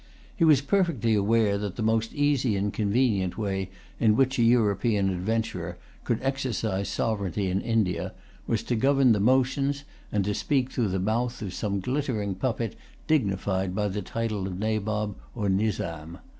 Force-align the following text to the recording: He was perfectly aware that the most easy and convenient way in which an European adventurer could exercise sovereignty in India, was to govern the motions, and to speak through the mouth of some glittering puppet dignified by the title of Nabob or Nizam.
He 0.35 0.43
was 0.43 0.61
perfectly 0.61 1.13
aware 1.13 1.59
that 1.59 1.75
the 1.75 1.83
most 1.83 2.11
easy 2.11 2.55
and 2.55 2.73
convenient 2.73 3.37
way 3.37 3.69
in 3.99 4.15
which 4.15 4.39
an 4.39 4.45
European 4.45 5.11
adventurer 5.11 5.77
could 6.05 6.17
exercise 6.23 6.89
sovereignty 6.89 7.51
in 7.51 7.61
India, 7.61 8.11
was 8.47 8.63
to 8.63 8.75
govern 8.75 9.11
the 9.11 9.19
motions, 9.19 9.83
and 10.11 10.25
to 10.25 10.33
speak 10.33 10.71
through 10.71 10.87
the 10.89 10.97
mouth 10.97 11.39
of 11.43 11.53
some 11.53 11.81
glittering 11.81 12.33
puppet 12.33 12.75
dignified 13.05 13.75
by 13.75 13.87
the 13.87 14.01
title 14.01 14.47
of 14.47 14.57
Nabob 14.57 15.17
or 15.35 15.49
Nizam. 15.49 16.17